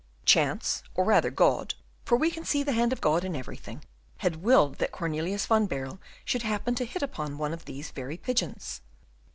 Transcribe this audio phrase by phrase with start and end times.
[0.25, 3.83] Chance, or rather God, for we can see the hand of God in everything,
[4.17, 8.17] had willed that Cornelius van Baerle should happen to hit upon one of these very
[8.17, 8.81] pigeons.